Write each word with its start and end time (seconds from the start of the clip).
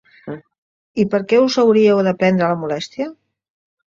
I 1.03 1.05
per 1.11 1.19
què 1.33 1.41
us 1.41 1.57
hauríeu 1.63 2.01
de 2.09 2.13
prendre 2.23 2.49
la 2.53 2.57
molèstia? 2.63 3.09